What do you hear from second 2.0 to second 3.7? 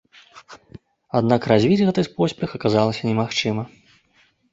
поспех аказалася немагчыма.